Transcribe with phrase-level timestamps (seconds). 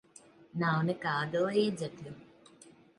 [0.63, 2.19] Nav nekādu līdzekļu.